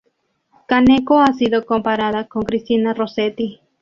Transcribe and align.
Kaneko 0.67 1.19
ha 1.19 1.31
sido 1.31 1.63
comparada 1.67 2.25
con 2.25 2.41
Christina 2.41 2.95
Rossetti. 2.95 3.59